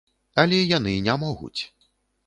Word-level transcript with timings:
Але 0.43 0.61
яны 0.77 0.95
не 1.09 1.19
могуць. 1.27 1.57